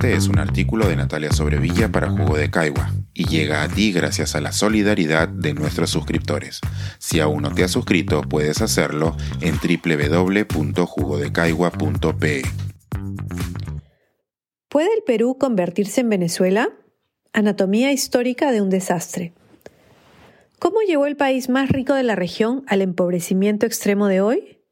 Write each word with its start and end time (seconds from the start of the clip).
Este 0.00 0.14
es 0.14 0.28
un 0.28 0.38
artículo 0.38 0.88
de 0.88 0.96
Natalia 0.96 1.30
Sobrevilla 1.30 1.92
para 1.92 2.08
Jugo 2.08 2.38
de 2.38 2.50
Caigua 2.50 2.90
y 3.12 3.26
llega 3.26 3.62
a 3.62 3.68
ti 3.68 3.92
gracias 3.92 4.34
a 4.34 4.40
la 4.40 4.50
solidaridad 4.50 5.28
de 5.28 5.52
nuestros 5.52 5.90
suscriptores. 5.90 6.62
Si 6.98 7.20
aún 7.20 7.42
no 7.42 7.52
te 7.52 7.64
has 7.64 7.72
suscrito, 7.72 8.22
puedes 8.22 8.62
hacerlo 8.62 9.14
en 9.42 9.56
www.jugodecaigua.pe. 9.56 12.42
¿Puede 14.70 14.88
el 14.96 15.02
Perú 15.04 15.36
convertirse 15.38 16.00
en 16.00 16.08
Venezuela? 16.08 16.70
Anatomía 17.34 17.92
histórica 17.92 18.52
de 18.52 18.62
un 18.62 18.70
desastre. 18.70 19.34
¿Cómo 20.58 20.80
llevó 20.80 21.04
el 21.04 21.18
país 21.18 21.50
más 21.50 21.68
rico 21.68 21.92
de 21.92 22.04
la 22.04 22.16
región 22.16 22.64
al 22.68 22.80
empobrecimiento 22.80 23.66
extremo 23.66 24.08
de 24.08 24.22
hoy? 24.22 24.62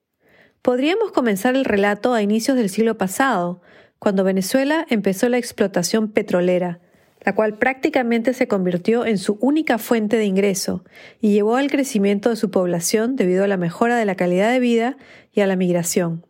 Podríamos 0.62 1.12
comenzar 1.12 1.54
el 1.54 1.66
relato 1.66 2.15
a 2.15 2.23
inicios 2.23 2.56
del 2.56 2.70
siglo 2.70 2.96
pasado, 2.96 3.60
cuando 3.98 4.25
Venezuela 4.25 4.87
empezó 4.88 5.29
la 5.29 5.38
explotación 5.38 6.09
petrolera, 6.12 6.80
la 7.25 7.34
cual 7.34 7.59
prácticamente 7.59 8.33
se 8.33 8.48
convirtió 8.48 9.05
en 9.05 9.19
su 9.19 9.38
única 9.41 9.79
fuente 9.79 10.16
de 10.16 10.24
ingreso 10.24 10.84
y 11.21 11.33
llevó 11.33 11.57
al 11.57 11.71
crecimiento 11.71 12.30
de 12.30 12.37
su 12.37 12.51
población 12.51 13.16
debido 13.16 13.45
a 13.45 13.48
la 13.48 13.57
mejora 13.57 13.97
de 13.97 14.05
la 14.05 14.15
calidad 14.15 14.51
de 14.51 14.61
vida 14.61 14.97
y 15.33 15.41
a 15.41 15.47
la 15.47 15.57
migración. 15.57 16.27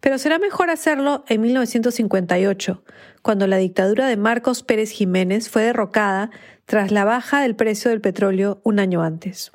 Pero 0.00 0.18
será 0.18 0.38
mejor 0.38 0.70
hacerlo 0.70 1.24
en 1.28 1.40
1958, 1.40 2.84
cuando 3.22 3.46
la 3.46 3.56
dictadura 3.56 4.06
de 4.06 4.16
Marcos 4.16 4.62
Pérez 4.62 4.90
Jiménez 4.90 5.48
fue 5.48 5.62
derrocada 5.62 6.30
tras 6.66 6.92
la 6.92 7.04
baja 7.04 7.40
del 7.40 7.56
precio 7.56 7.90
del 7.90 8.00
petróleo 8.00 8.60
un 8.62 8.78
año 8.78 9.02
antes. 9.02 9.50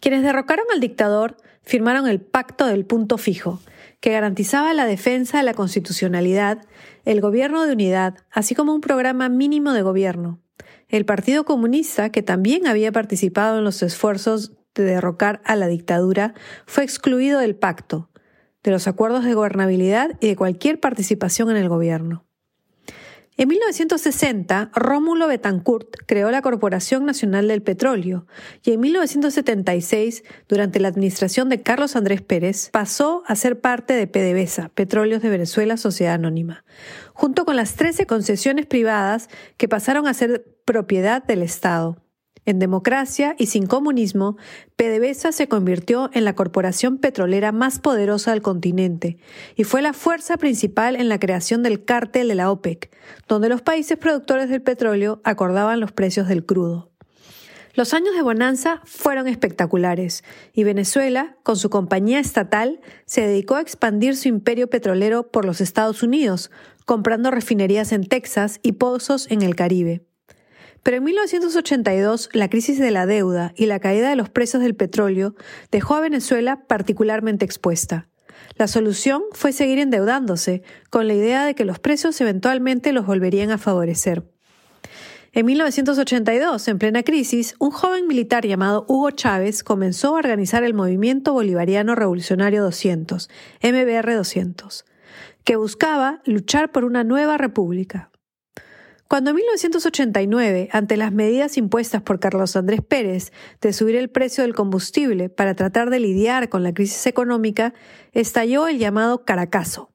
Quienes 0.00 0.22
derrocaron 0.22 0.66
al 0.74 0.80
dictador 0.80 1.36
firmaron 1.62 2.08
el 2.08 2.20
Pacto 2.20 2.66
del 2.66 2.86
Punto 2.86 3.18
Fijo, 3.18 3.60
que 4.06 4.12
garantizaba 4.12 4.72
la 4.72 4.86
defensa 4.86 5.38
de 5.38 5.42
la 5.42 5.52
constitucionalidad, 5.52 6.64
el 7.04 7.20
gobierno 7.20 7.66
de 7.66 7.72
unidad, 7.72 8.14
así 8.30 8.54
como 8.54 8.72
un 8.72 8.80
programa 8.80 9.28
mínimo 9.28 9.72
de 9.72 9.82
gobierno. 9.82 10.38
El 10.86 11.04
Partido 11.04 11.44
Comunista, 11.44 12.10
que 12.10 12.22
también 12.22 12.68
había 12.68 12.92
participado 12.92 13.58
en 13.58 13.64
los 13.64 13.82
esfuerzos 13.82 14.52
de 14.76 14.84
derrocar 14.84 15.42
a 15.44 15.56
la 15.56 15.66
dictadura, 15.66 16.34
fue 16.66 16.84
excluido 16.84 17.40
del 17.40 17.56
pacto, 17.56 18.08
de 18.62 18.70
los 18.70 18.86
acuerdos 18.86 19.24
de 19.24 19.34
gobernabilidad 19.34 20.12
y 20.20 20.28
de 20.28 20.36
cualquier 20.36 20.78
participación 20.78 21.50
en 21.50 21.56
el 21.56 21.68
gobierno. 21.68 22.24
En 23.38 23.48
1960, 23.48 24.70
Rómulo 24.74 25.26
Betancourt 25.26 25.94
creó 26.06 26.30
la 26.30 26.40
Corporación 26.40 27.04
Nacional 27.04 27.48
del 27.48 27.60
Petróleo 27.60 28.26
y 28.62 28.72
en 28.72 28.80
1976, 28.80 30.24
durante 30.48 30.80
la 30.80 30.88
administración 30.88 31.50
de 31.50 31.60
Carlos 31.60 31.96
Andrés 31.96 32.22
Pérez, 32.22 32.70
pasó 32.70 33.24
a 33.26 33.36
ser 33.36 33.60
parte 33.60 33.92
de 33.92 34.06
PDVSA, 34.06 34.70
Petróleos 34.70 35.20
de 35.20 35.28
Venezuela 35.28 35.76
Sociedad 35.76 36.14
Anónima, 36.14 36.64
junto 37.12 37.44
con 37.44 37.56
las 37.56 37.74
13 37.74 38.06
concesiones 38.06 38.64
privadas 38.64 39.28
que 39.58 39.68
pasaron 39.68 40.06
a 40.06 40.14
ser 40.14 40.46
propiedad 40.64 41.22
del 41.22 41.42
Estado. 41.42 42.05
En 42.46 42.60
democracia 42.60 43.34
y 43.38 43.46
sin 43.46 43.66
comunismo, 43.66 44.36
PDVSA 44.76 45.32
se 45.32 45.48
convirtió 45.48 46.10
en 46.12 46.24
la 46.24 46.36
corporación 46.36 46.98
petrolera 46.98 47.50
más 47.50 47.80
poderosa 47.80 48.30
del 48.30 48.40
continente 48.40 49.18
y 49.56 49.64
fue 49.64 49.82
la 49.82 49.92
fuerza 49.92 50.36
principal 50.36 50.94
en 50.94 51.08
la 51.08 51.18
creación 51.18 51.64
del 51.64 51.84
cártel 51.84 52.28
de 52.28 52.36
la 52.36 52.52
OPEC, 52.52 52.96
donde 53.26 53.48
los 53.48 53.62
países 53.62 53.98
productores 53.98 54.48
del 54.48 54.62
petróleo 54.62 55.20
acordaban 55.24 55.80
los 55.80 55.90
precios 55.90 56.28
del 56.28 56.46
crudo. 56.46 56.92
Los 57.74 57.92
años 57.92 58.14
de 58.14 58.22
bonanza 58.22 58.80
fueron 58.84 59.26
espectaculares 59.26 60.22
y 60.54 60.62
Venezuela, 60.62 61.36
con 61.42 61.56
su 61.56 61.68
compañía 61.68 62.20
estatal, 62.20 62.80
se 63.06 63.22
dedicó 63.22 63.56
a 63.56 63.60
expandir 63.60 64.16
su 64.16 64.28
imperio 64.28 64.70
petrolero 64.70 65.30
por 65.30 65.44
los 65.44 65.60
Estados 65.60 66.04
Unidos, 66.04 66.52
comprando 66.84 67.32
refinerías 67.32 67.90
en 67.90 68.06
Texas 68.06 68.60
y 68.62 68.72
pozos 68.72 69.30
en 69.30 69.42
el 69.42 69.56
Caribe. 69.56 70.06
Pero 70.86 70.98
en 70.98 71.02
1982 71.02 72.28
la 72.32 72.48
crisis 72.48 72.78
de 72.78 72.92
la 72.92 73.06
deuda 73.06 73.52
y 73.56 73.66
la 73.66 73.80
caída 73.80 74.08
de 74.08 74.14
los 74.14 74.30
precios 74.30 74.62
del 74.62 74.76
petróleo 74.76 75.34
dejó 75.72 75.96
a 75.96 76.00
Venezuela 76.00 76.62
particularmente 76.68 77.44
expuesta. 77.44 78.06
La 78.54 78.68
solución 78.68 79.24
fue 79.32 79.50
seguir 79.50 79.80
endeudándose, 79.80 80.62
con 80.88 81.08
la 81.08 81.14
idea 81.14 81.44
de 81.44 81.56
que 81.56 81.64
los 81.64 81.80
precios 81.80 82.20
eventualmente 82.20 82.92
los 82.92 83.04
volverían 83.04 83.50
a 83.50 83.58
favorecer. 83.58 84.22
En 85.32 85.46
1982, 85.46 86.68
en 86.68 86.78
plena 86.78 87.02
crisis, 87.02 87.56
un 87.58 87.72
joven 87.72 88.06
militar 88.06 88.46
llamado 88.46 88.86
Hugo 88.88 89.10
Chávez 89.10 89.64
comenzó 89.64 90.14
a 90.14 90.18
organizar 90.20 90.62
el 90.62 90.72
Movimiento 90.72 91.32
Bolivariano 91.32 91.96
Revolucionario 91.96 92.62
200, 92.62 93.28
MBR 93.60 94.14
200, 94.14 94.84
que 95.42 95.56
buscaba 95.56 96.22
luchar 96.26 96.70
por 96.70 96.84
una 96.84 97.02
nueva 97.02 97.38
república. 97.38 98.12
Cuando 99.08 99.30
en 99.30 99.36
1989, 99.36 100.68
ante 100.72 100.96
las 100.96 101.12
medidas 101.12 101.56
impuestas 101.56 102.02
por 102.02 102.18
Carlos 102.18 102.56
Andrés 102.56 102.80
Pérez 102.82 103.32
de 103.60 103.72
subir 103.72 103.94
el 103.94 104.10
precio 104.10 104.42
del 104.42 104.54
combustible 104.54 105.28
para 105.28 105.54
tratar 105.54 105.90
de 105.90 106.00
lidiar 106.00 106.48
con 106.48 106.64
la 106.64 106.74
crisis 106.74 107.06
económica, 107.06 107.72
estalló 108.12 108.66
el 108.66 108.78
llamado 108.78 109.24
Caracazo. 109.24 109.92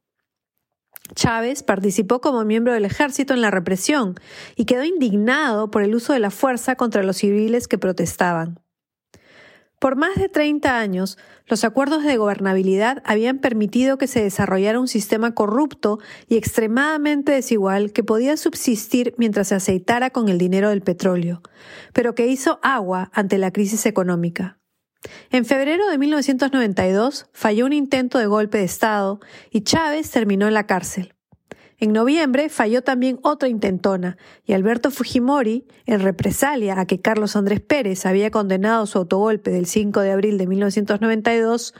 Chávez 1.13 1.61
participó 1.61 2.21
como 2.21 2.45
miembro 2.45 2.71
del 2.71 2.85
ejército 2.85 3.33
en 3.33 3.41
la 3.41 3.51
represión 3.51 4.15
y 4.55 4.63
quedó 4.63 4.85
indignado 4.85 5.69
por 5.71 5.83
el 5.83 5.93
uso 5.93 6.13
de 6.13 6.19
la 6.19 6.31
fuerza 6.31 6.75
contra 6.77 7.03
los 7.03 7.17
civiles 7.17 7.67
que 7.67 7.77
protestaban. 7.77 8.60
Por 9.81 9.95
más 9.95 10.13
de 10.13 10.29
30 10.29 10.77
años, 10.77 11.17
los 11.47 11.63
acuerdos 11.63 12.03
de 12.03 12.15
gobernabilidad 12.15 13.01
habían 13.03 13.39
permitido 13.39 13.97
que 13.97 14.05
se 14.05 14.21
desarrollara 14.21 14.79
un 14.79 14.87
sistema 14.87 15.33
corrupto 15.33 15.97
y 16.27 16.37
extremadamente 16.37 17.31
desigual 17.31 17.91
que 17.91 18.03
podía 18.03 18.37
subsistir 18.37 19.15
mientras 19.17 19.47
se 19.47 19.55
aceitara 19.55 20.11
con 20.11 20.29
el 20.29 20.37
dinero 20.37 20.69
del 20.69 20.83
petróleo, 20.83 21.41
pero 21.93 22.13
que 22.13 22.27
hizo 22.27 22.59
agua 22.61 23.09
ante 23.11 23.39
la 23.39 23.49
crisis 23.49 23.87
económica. 23.87 24.59
En 25.31 25.45
febrero 25.45 25.89
de 25.89 25.97
1992 25.97 27.25
falló 27.33 27.65
un 27.65 27.73
intento 27.73 28.19
de 28.19 28.27
golpe 28.27 28.59
de 28.59 28.65
Estado 28.65 29.19
y 29.49 29.61
Chávez 29.61 30.11
terminó 30.11 30.47
en 30.47 30.53
la 30.53 30.67
cárcel. 30.67 31.15
En 31.81 31.93
noviembre 31.93 32.49
falló 32.49 32.83
también 32.83 33.17
otra 33.23 33.49
intentona 33.49 34.15
y 34.45 34.53
Alberto 34.53 34.91
Fujimori, 34.91 35.65
en 35.87 35.99
represalia 35.99 36.79
a 36.79 36.85
que 36.85 37.01
Carlos 37.01 37.35
Andrés 37.35 37.59
Pérez 37.59 38.05
había 38.05 38.29
condenado 38.29 38.85
su 38.85 38.99
autogolpe 38.99 39.49
del 39.49 39.65
5 39.65 39.99
de 40.01 40.11
abril 40.11 40.37
de 40.37 40.45
1992, 40.45 41.73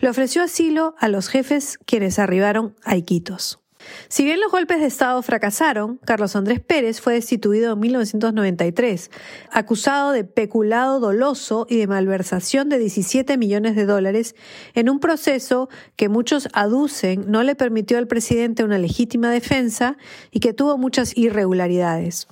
le 0.00 0.08
ofreció 0.08 0.42
asilo 0.42 0.94
a 0.98 1.08
los 1.08 1.28
jefes 1.28 1.78
quienes 1.84 2.18
arribaron 2.18 2.74
a 2.82 2.96
Iquitos. 2.96 3.61
Si 4.08 4.24
bien 4.24 4.40
los 4.40 4.50
golpes 4.50 4.80
de 4.80 4.86
Estado 4.86 5.20
fracasaron, 5.22 5.98
Carlos 6.04 6.36
Andrés 6.36 6.60
Pérez 6.60 7.00
fue 7.00 7.14
destituido 7.14 7.72
en 7.72 7.80
1993, 7.80 9.10
acusado 9.50 10.12
de 10.12 10.24
peculado 10.24 11.00
doloso 11.00 11.66
y 11.68 11.76
de 11.76 11.86
malversación 11.86 12.68
de 12.68 12.78
17 12.78 13.36
millones 13.38 13.76
de 13.76 13.86
dólares 13.86 14.34
en 14.74 14.90
un 14.90 15.00
proceso 15.00 15.68
que 15.96 16.08
muchos 16.08 16.48
aducen 16.52 17.24
no 17.28 17.42
le 17.42 17.54
permitió 17.54 17.98
al 17.98 18.06
presidente 18.06 18.64
una 18.64 18.78
legítima 18.78 19.30
defensa 19.30 19.96
y 20.30 20.40
que 20.40 20.52
tuvo 20.52 20.78
muchas 20.78 21.16
irregularidades. 21.16 22.28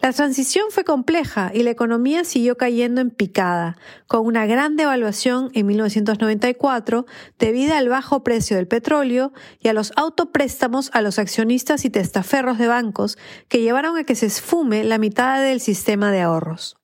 La 0.00 0.12
transición 0.12 0.66
fue 0.70 0.84
compleja 0.84 1.50
y 1.54 1.62
la 1.62 1.70
economía 1.70 2.24
siguió 2.24 2.56
cayendo 2.56 3.00
en 3.00 3.10
picada, 3.10 3.76
con 4.06 4.26
una 4.26 4.46
gran 4.46 4.76
devaluación 4.76 5.50
en 5.54 5.66
1994 5.66 7.06
debido 7.38 7.74
al 7.74 7.88
bajo 7.88 8.22
precio 8.24 8.56
del 8.56 8.68
petróleo 8.68 9.32
y 9.58 9.68
a 9.68 9.72
los 9.72 9.92
autopréstamos 9.96 10.90
a 10.92 11.02
los 11.02 11.18
accionistas 11.18 11.84
y 11.84 11.90
testaferros 11.90 12.58
de 12.58 12.68
bancos 12.68 13.18
que 13.48 13.60
llevaron 13.60 13.96
a 13.96 14.04
que 14.04 14.14
se 14.14 14.26
esfume 14.26 14.84
la 14.84 14.98
mitad 14.98 15.42
del 15.42 15.60
sistema 15.60 16.10
de 16.12 16.20
ahorros. 16.20 16.76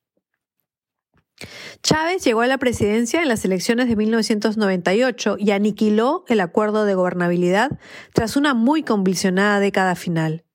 Chávez 1.82 2.25
llegó 2.25 2.41
a 2.41 2.47
la 2.47 2.59
presidencia 2.59 3.22
en 3.22 3.28
las 3.28 3.44
elecciones 3.44 3.88
de 3.88 3.97
1998 3.97 5.36
y 5.39 5.51
aniquiló 5.51 6.24
el 6.28 6.41
acuerdo 6.41 6.84
de 6.84 6.95
gobernabilidad 6.95 7.78
tras 8.15 8.36
una 8.36 8.54
muy 8.54 8.83
convulsionada 8.83 9.60
década 9.60 9.95
final 9.95 10.46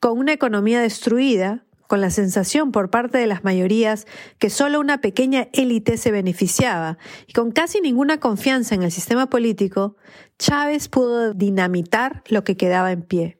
con 0.00 0.18
una 0.18 0.32
economía 0.32 0.80
destruida, 0.80 1.64
con 1.86 2.00
la 2.00 2.10
sensación 2.10 2.70
por 2.70 2.90
parte 2.90 3.18
de 3.18 3.26
las 3.26 3.44
mayorías 3.44 4.06
que 4.38 4.50
solo 4.50 4.78
una 4.78 5.00
pequeña 5.00 5.48
élite 5.52 5.96
se 5.96 6.10
beneficiaba 6.10 6.98
y 7.26 7.32
con 7.32 7.50
casi 7.50 7.80
ninguna 7.80 8.20
confianza 8.20 8.74
en 8.74 8.82
el 8.82 8.92
sistema 8.92 9.28
político, 9.30 9.96
Chávez 10.38 10.88
pudo 10.88 11.32
dinamitar 11.32 12.22
lo 12.28 12.44
que 12.44 12.56
quedaba 12.56 12.92
en 12.92 13.02
pie. 13.02 13.38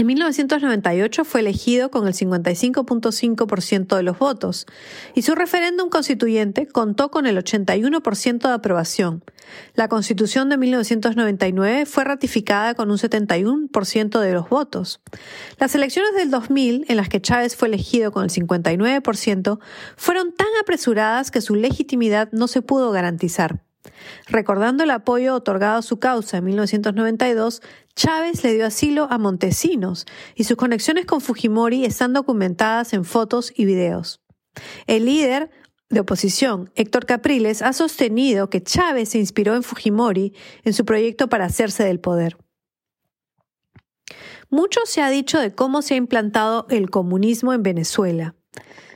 En 0.00 0.06
1998 0.06 1.26
fue 1.26 1.40
elegido 1.40 1.90
con 1.90 2.06
el 2.06 2.14
55.5% 2.14 3.96
de 3.98 4.02
los 4.02 4.18
votos 4.18 4.64
y 5.14 5.20
su 5.20 5.34
referéndum 5.34 5.90
constituyente 5.90 6.66
contó 6.66 7.10
con 7.10 7.26
el 7.26 7.36
81% 7.36 8.48
de 8.48 8.54
aprobación. 8.54 9.22
La 9.74 9.88
constitución 9.88 10.48
de 10.48 10.56
1999 10.56 11.84
fue 11.84 12.04
ratificada 12.04 12.72
con 12.72 12.90
un 12.90 12.96
71% 12.96 14.20
de 14.20 14.32
los 14.32 14.48
votos. 14.48 15.02
Las 15.58 15.74
elecciones 15.74 16.14
del 16.14 16.30
2000, 16.30 16.86
en 16.88 16.96
las 16.96 17.10
que 17.10 17.20
Chávez 17.20 17.54
fue 17.54 17.68
elegido 17.68 18.10
con 18.10 18.24
el 18.24 18.30
59%, 18.30 19.58
fueron 19.98 20.32
tan 20.32 20.48
apresuradas 20.62 21.30
que 21.30 21.42
su 21.42 21.56
legitimidad 21.56 22.30
no 22.32 22.48
se 22.48 22.62
pudo 22.62 22.90
garantizar. 22.90 23.60
Recordando 24.28 24.84
el 24.84 24.90
apoyo 24.90 25.34
otorgado 25.34 25.78
a 25.78 25.82
su 25.82 25.98
causa 25.98 26.38
en 26.38 26.44
1992, 26.44 27.62
Chávez 28.02 28.42
le 28.44 28.54
dio 28.54 28.64
asilo 28.64 29.08
a 29.10 29.18
Montesinos 29.18 30.06
y 30.34 30.44
sus 30.44 30.56
conexiones 30.56 31.04
con 31.04 31.20
Fujimori 31.20 31.84
están 31.84 32.14
documentadas 32.14 32.94
en 32.94 33.04
fotos 33.04 33.52
y 33.54 33.66
videos. 33.66 34.22
El 34.86 35.04
líder 35.04 35.50
de 35.90 36.00
oposición, 36.00 36.72
Héctor 36.76 37.04
Capriles, 37.04 37.60
ha 37.60 37.74
sostenido 37.74 38.48
que 38.48 38.62
Chávez 38.62 39.10
se 39.10 39.18
inspiró 39.18 39.54
en 39.54 39.62
Fujimori 39.62 40.34
en 40.64 40.72
su 40.72 40.86
proyecto 40.86 41.28
para 41.28 41.44
hacerse 41.44 41.84
del 41.84 42.00
poder. 42.00 42.38
Mucho 44.48 44.80
se 44.86 45.02
ha 45.02 45.10
dicho 45.10 45.38
de 45.38 45.54
cómo 45.54 45.82
se 45.82 45.92
ha 45.92 45.98
implantado 45.98 46.66
el 46.70 46.88
comunismo 46.88 47.52
en 47.52 47.62
Venezuela. 47.62 48.34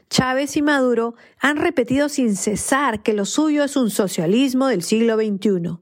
Chávez 0.08 0.56
y 0.56 0.62
Maduro 0.62 1.14
han 1.38 1.58
repetido 1.58 2.08
sin 2.08 2.36
cesar 2.36 3.02
que 3.02 3.12
lo 3.12 3.26
suyo 3.26 3.64
es 3.64 3.76
un 3.76 3.90
socialismo 3.90 4.68
del 4.68 4.82
siglo 4.82 5.16
XXI. 5.16 5.76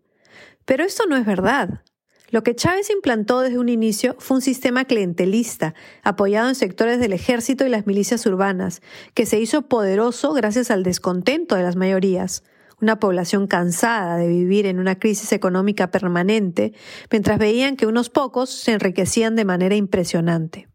Pero 0.65 0.83
esto 0.83 1.05
no 1.07 1.17
es 1.17 1.25
verdad. 1.25 1.85
Lo 2.33 2.43
que 2.43 2.57
Chávez 2.57 2.89
implantó 2.89 3.41
desde 3.41 3.59
un 3.59 3.69
inicio 3.69 4.17
fue 4.19 4.39
un 4.39 4.41
sistema 4.41 4.87
clientelista, 4.87 5.75
apoyado 6.03 6.49
en 6.49 6.55
sectores 6.55 6.99
del 6.99 7.13
ejército 7.13 7.67
y 7.67 7.69
las 7.69 7.87
milicias 7.87 8.25
urbanas, 8.25 8.81
que 9.13 9.27
se 9.27 9.39
hizo 9.39 9.69
poderoso 9.69 10.33
gracias 10.33 10.71
al 10.71 10.83
descontento 10.83 11.57
de 11.57 11.63
las 11.63 11.77
mayorías, 11.77 12.43
una 12.81 12.99
población 12.99 13.47
cansada 13.47 14.17
de 14.17 14.29
vivir 14.29 14.65
en 14.65 14.79
una 14.79 14.99
crisis 14.99 15.31
económica 15.33 15.91
permanente, 15.91 16.73
mientras 17.11 17.39
veían 17.39 17.77
que 17.77 17.87
unos 17.87 18.09
pocos 18.09 18.49
se 18.49 18.73
enriquecían 18.73 19.37
de 19.37 19.45
manera 19.45 19.75
impresionante. 19.75 20.69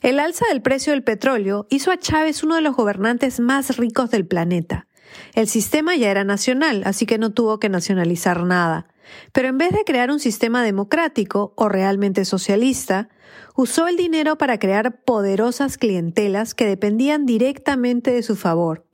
El 0.00 0.18
alza 0.18 0.46
del 0.48 0.62
precio 0.62 0.94
del 0.94 1.04
petróleo 1.04 1.66
hizo 1.68 1.90
a 1.90 1.98
Chávez 1.98 2.42
uno 2.42 2.54
de 2.54 2.62
los 2.62 2.74
gobernantes 2.74 3.38
más 3.38 3.76
ricos 3.76 4.10
del 4.10 4.26
planeta. 4.26 4.88
El 5.34 5.46
sistema 5.46 5.94
ya 5.94 6.10
era 6.10 6.24
nacional, 6.24 6.84
así 6.86 7.04
que 7.04 7.18
no 7.18 7.34
tuvo 7.34 7.60
que 7.60 7.68
nacionalizar 7.68 8.44
nada. 8.44 8.88
Pero 9.32 9.48
en 9.48 9.58
vez 9.58 9.72
de 9.72 9.84
crear 9.84 10.10
un 10.10 10.20
sistema 10.20 10.62
democrático 10.62 11.52
o 11.56 11.68
realmente 11.68 12.24
socialista, 12.24 13.08
usó 13.54 13.88
el 13.88 13.96
dinero 13.96 14.38
para 14.38 14.58
crear 14.58 15.02
poderosas 15.04 15.78
clientelas 15.78 16.54
que 16.54 16.66
dependían 16.66 17.26
directamente 17.26 18.12
de 18.12 18.22
su 18.22 18.36
favor. 18.36 18.86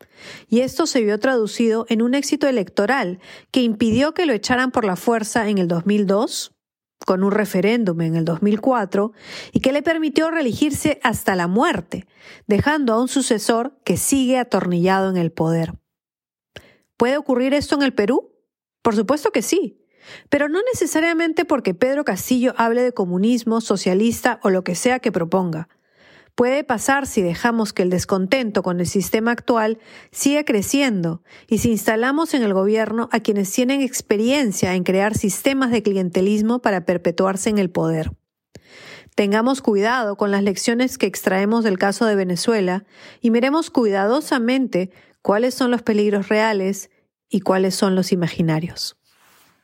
Y 0.48 0.60
esto 0.60 0.86
se 0.86 1.02
vio 1.02 1.18
traducido 1.18 1.86
en 1.88 2.02
un 2.02 2.14
éxito 2.14 2.48
electoral 2.48 3.20
que 3.50 3.62
impidió 3.62 4.14
que 4.14 4.26
lo 4.26 4.32
echaran 4.32 4.70
por 4.70 4.84
la 4.84 4.96
fuerza 4.96 5.48
en 5.48 5.58
el 5.58 5.68
2002, 5.68 6.54
con 7.04 7.22
un 7.22 7.32
referéndum 7.32 8.00
en 8.00 8.16
el 8.16 8.24
2004, 8.24 9.12
y 9.52 9.60
que 9.60 9.72
le 9.72 9.82
permitió 9.82 10.30
reelegirse 10.30 11.00
hasta 11.02 11.36
la 11.36 11.48
muerte, 11.48 12.06
dejando 12.46 12.94
a 12.94 13.00
un 13.00 13.08
sucesor 13.08 13.78
que 13.84 13.96
sigue 13.96 14.38
atornillado 14.38 15.10
en 15.10 15.16
el 15.16 15.30
poder. 15.30 15.74
¿Puede 16.96 17.16
ocurrir 17.16 17.52
esto 17.54 17.74
en 17.74 17.82
el 17.82 17.92
Perú? 17.92 18.32
Por 18.82 18.94
supuesto 18.94 19.30
que 19.30 19.42
sí. 19.42 19.83
Pero 20.28 20.48
no 20.48 20.60
necesariamente 20.72 21.44
porque 21.44 21.74
Pedro 21.74 22.04
Castillo 22.04 22.54
hable 22.56 22.82
de 22.82 22.92
comunismo, 22.92 23.60
socialista 23.60 24.40
o 24.42 24.50
lo 24.50 24.64
que 24.64 24.74
sea 24.74 24.98
que 24.98 25.12
proponga. 25.12 25.68
Puede 26.34 26.64
pasar 26.64 27.06
si 27.06 27.22
dejamos 27.22 27.72
que 27.72 27.82
el 27.82 27.90
descontento 27.90 28.64
con 28.64 28.80
el 28.80 28.86
sistema 28.86 29.30
actual 29.30 29.78
siga 30.10 30.44
creciendo 30.44 31.22
y 31.46 31.58
si 31.58 31.70
instalamos 31.70 32.34
en 32.34 32.42
el 32.42 32.52
gobierno 32.52 33.08
a 33.12 33.20
quienes 33.20 33.52
tienen 33.52 33.82
experiencia 33.82 34.74
en 34.74 34.82
crear 34.82 35.16
sistemas 35.16 35.70
de 35.70 35.84
clientelismo 35.84 36.60
para 36.60 36.84
perpetuarse 36.84 37.50
en 37.50 37.58
el 37.58 37.70
poder. 37.70 38.10
Tengamos 39.14 39.62
cuidado 39.62 40.16
con 40.16 40.32
las 40.32 40.42
lecciones 40.42 40.98
que 40.98 41.06
extraemos 41.06 41.62
del 41.62 41.78
caso 41.78 42.04
de 42.04 42.16
Venezuela 42.16 42.84
y 43.20 43.30
miremos 43.30 43.70
cuidadosamente 43.70 44.90
cuáles 45.22 45.54
son 45.54 45.70
los 45.70 45.82
peligros 45.82 46.28
reales 46.28 46.90
y 47.28 47.40
cuáles 47.40 47.76
son 47.76 47.94
los 47.94 48.10
imaginarios. 48.10 48.96